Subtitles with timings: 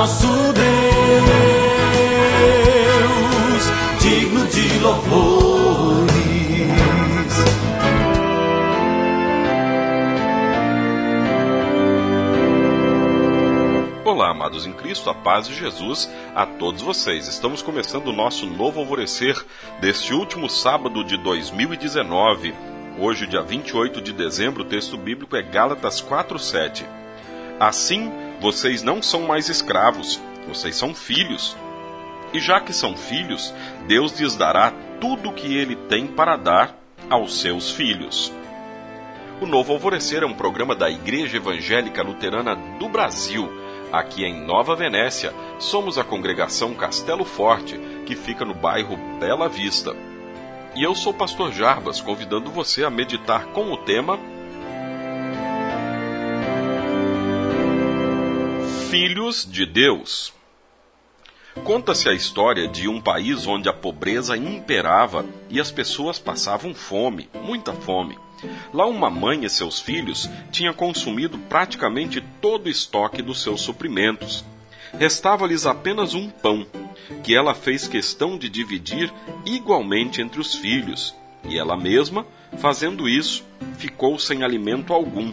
[0.00, 0.64] nosso Deus,
[4.00, 6.10] digno de louvores.
[14.06, 17.28] Olá, amados em Cristo, a paz de Jesus a todos vocês.
[17.28, 19.36] Estamos começando o nosso novo alvorecer
[19.82, 22.54] deste último sábado de 2019.
[22.98, 26.86] Hoje, dia 28 de dezembro, o texto bíblico é Gálatas 4:7.
[27.60, 31.56] Assim, vocês não são mais escravos, vocês são filhos.
[32.32, 33.52] E já que são filhos,
[33.86, 36.76] Deus lhes dará tudo o que ele tem para dar
[37.08, 38.32] aos seus filhos.
[39.40, 43.50] O Novo Alvorecer é um programa da Igreja Evangélica Luterana do Brasil
[43.92, 47.76] Aqui em Nova Venécia, somos a congregação Castelo Forte,
[48.06, 49.96] que fica no bairro Bela Vista.
[50.76, 54.16] E eu sou o pastor Jarbas, convidando você a meditar com o tema
[58.90, 60.34] Filhos de Deus.
[61.62, 67.28] Conta-se a história de um país onde a pobreza imperava e as pessoas passavam fome,
[67.40, 68.18] muita fome.
[68.74, 74.44] Lá uma mãe e seus filhos tinham consumido praticamente todo o estoque dos seus suprimentos.
[74.98, 76.66] Restava-lhes apenas um pão,
[77.22, 79.14] que ela fez questão de dividir
[79.46, 82.26] igualmente entre os filhos, e ela mesma,
[82.58, 83.44] fazendo isso,
[83.78, 85.32] ficou sem alimento algum.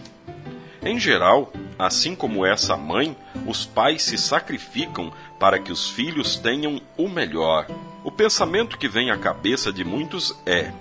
[0.80, 6.80] Em geral, assim como essa mãe, os pais se sacrificam para que os filhos tenham
[6.96, 7.66] o melhor.
[8.02, 10.72] O pensamento que vem à cabeça de muitos é: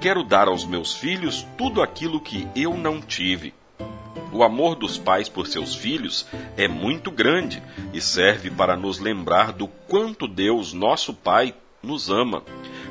[0.00, 3.52] Quero dar aos meus filhos tudo aquilo que eu não tive.
[4.32, 7.60] O amor dos pais por seus filhos é muito grande
[7.92, 12.42] e serve para nos lembrar do quanto Deus, nosso Pai, nos ama.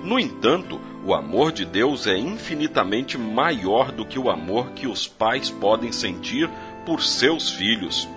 [0.03, 5.07] No entanto, o amor de Deus é infinitamente maior do que o amor que os
[5.07, 6.49] pais podem sentir
[6.85, 8.07] por seus filhos.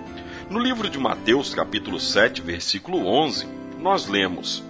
[0.48, 3.47] No livro de Mateus, capítulo 7, versículo 11,
[3.79, 4.63] nós lemos: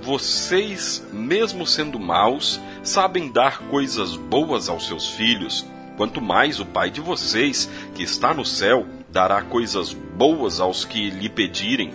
[0.00, 6.90] vocês, mesmo sendo maus, sabem dar coisas boas aos seus filhos, quanto mais o Pai
[6.90, 11.92] de vocês, que está no céu, dará coisas boas aos que lhe pedirem.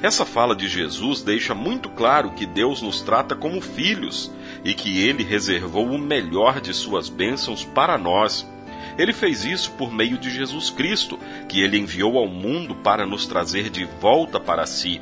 [0.00, 4.30] Essa fala de Jesus deixa muito claro que Deus nos trata como filhos
[4.62, 8.46] e que ele reservou o melhor de suas bênçãos para nós.
[8.98, 11.18] Ele fez isso por meio de Jesus Cristo,
[11.48, 15.00] que ele enviou ao mundo para nos trazer de volta para si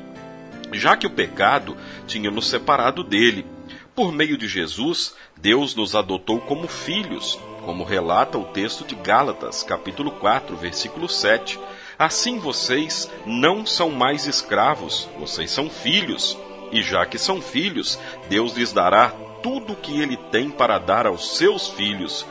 [0.73, 1.77] já que o pecado
[2.07, 3.47] tinha nos separado dele.
[3.95, 9.63] Por meio de Jesus, Deus nos adotou como filhos, como relata o texto de Gálatas,
[9.63, 11.59] capítulo 4, versículo 7.
[11.99, 16.39] Assim vocês não são mais escravos, vocês são filhos.
[16.73, 17.99] E já que são filhos,
[18.31, 19.11] Deus lhes dará
[19.43, 22.25] tudo o que ele tem para dar aos seus filhos.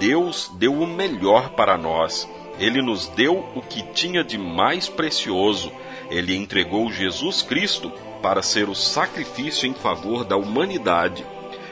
[0.00, 2.28] Deus deu o melhor para nós.
[2.58, 5.70] Ele nos deu o que tinha de mais precioso
[6.10, 7.90] ele entregou Jesus Cristo
[8.20, 11.24] para ser o sacrifício em favor da humanidade.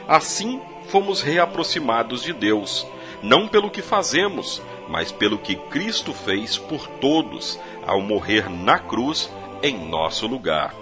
[0.07, 2.87] Assim, fomos reaproximados de Deus,
[3.21, 9.29] não pelo que fazemos, mas pelo que Cristo fez por todos ao morrer na cruz
[9.61, 10.73] em nosso lugar.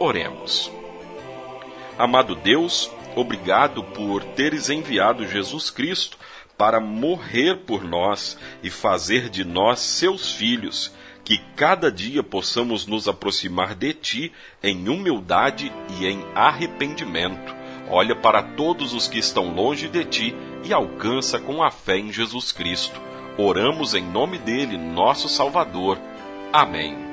[0.00, 0.70] Oremos.
[1.96, 6.18] Amado Deus, obrigado por teres enviado Jesus Cristo
[6.56, 10.92] para morrer por nós e fazer de nós seus filhos
[11.24, 17.54] que cada dia possamos nos aproximar de Ti em humildade e em arrependimento.
[17.90, 20.34] Olha para todos os que estão longe de Ti
[20.64, 23.00] e alcança com a fé em Jesus Cristo.
[23.36, 25.98] Oramos em nome dele, nosso Salvador.
[26.52, 27.05] Amém.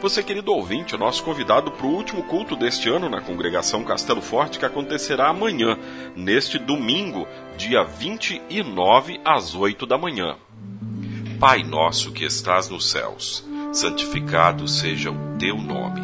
[0.00, 4.22] Você, querido ouvinte, é nosso convidado para o último culto deste ano na congregação Castelo
[4.22, 5.76] Forte, que acontecerá amanhã,
[6.14, 7.26] neste domingo,
[7.56, 10.36] dia 29, às 8 da manhã.
[11.40, 16.00] Pai nosso que estás nos céus, santificado seja o teu nome.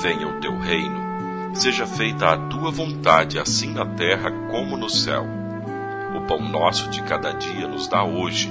[0.00, 0.98] Venha o teu reino.
[1.54, 5.26] Seja feita a tua vontade, assim na terra como no céu.
[6.16, 8.50] O pão nosso de cada dia nos dá hoje,